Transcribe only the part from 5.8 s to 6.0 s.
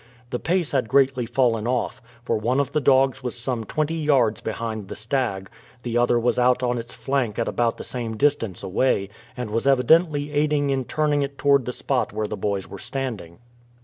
the